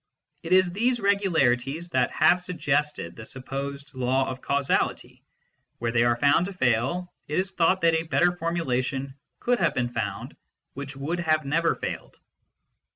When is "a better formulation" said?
7.93-9.13